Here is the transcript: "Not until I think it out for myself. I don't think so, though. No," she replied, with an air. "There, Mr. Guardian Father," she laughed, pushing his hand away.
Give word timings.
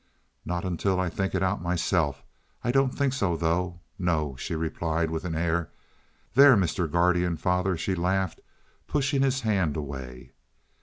"Not 0.45 0.65
until 0.65 0.99
I 0.99 1.09
think 1.11 1.35
it 1.35 1.43
out 1.43 1.59
for 1.59 1.63
myself. 1.63 2.23
I 2.63 2.71
don't 2.71 2.89
think 2.89 3.13
so, 3.13 3.37
though. 3.37 3.81
No," 3.99 4.35
she 4.35 4.55
replied, 4.55 5.11
with 5.11 5.25
an 5.25 5.35
air. 5.35 5.69
"There, 6.33 6.55
Mr. 6.55 6.91
Guardian 6.91 7.37
Father," 7.37 7.77
she 7.77 7.93
laughed, 7.93 8.39
pushing 8.87 9.21
his 9.21 9.41
hand 9.41 9.77
away. 9.77 10.31